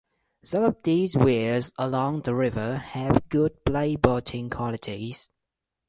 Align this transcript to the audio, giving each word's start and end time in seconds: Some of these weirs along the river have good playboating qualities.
Some 0.43 0.63
of 0.63 0.81
these 0.81 1.15
weirs 1.15 1.73
along 1.77 2.21
the 2.21 2.33
river 2.33 2.77
have 2.77 3.29
good 3.29 3.63
playboating 3.65 4.49
qualities. 4.49 5.29